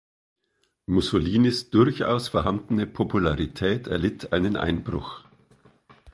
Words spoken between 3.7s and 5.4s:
erlitt einen Einbruch.